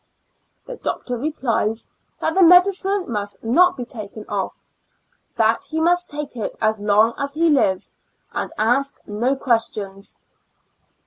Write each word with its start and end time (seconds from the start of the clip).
The 0.65 0.77
doctor 0.77 1.15
replies," 1.15 1.87
that 2.21 2.33
the 2.33 2.41
medicine 2.41 3.05
must 3.11 3.43
not 3.43 3.77
be 3.77 3.85
taken 3.85 4.25
off; 4.27 4.63
that 5.35 5.65
he 5.65 5.79
must 5.79 6.09
take 6.09 6.35
it 6.35 6.57
as 6.59 6.79
long 6.79 7.13
as 7.19 7.35
he 7.35 7.51
lives, 7.51 7.93
and 8.31 8.51
ask 8.57 8.97
no 9.05 9.35
questions.'' 9.35 10.17